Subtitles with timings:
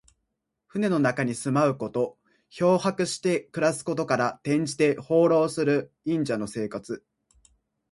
[0.65, 2.17] 船の中に住まうこと。
[2.49, 7.05] 漂泊して暮らすことから、転じて、放浪する隠者の生活。